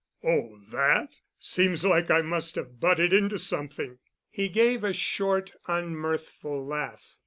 [0.23, 1.11] "Oh, that?
[1.37, 3.99] Seems like I must have butted into something."
[4.31, 7.17] He gave a short, unmirthful laugh.